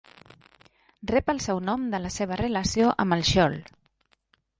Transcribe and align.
Rep 1.11 1.29
el 1.33 1.41
seu 1.45 1.61
nom 1.67 1.83
de 1.91 1.99
la 2.05 2.11
seva 2.15 2.39
relació 2.41 2.89
amb 3.05 3.17
el 3.19 3.23
schorl. 3.33 3.59